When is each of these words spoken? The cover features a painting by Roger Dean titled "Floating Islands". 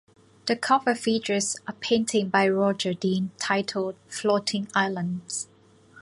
The 0.47 0.55
cover 0.55 0.95
features 0.95 1.57
a 1.67 1.73
painting 1.73 2.29
by 2.29 2.49
Roger 2.49 2.91
Dean 2.95 3.29
titled 3.37 3.97
"Floating 4.07 4.67
Islands". 4.73 5.47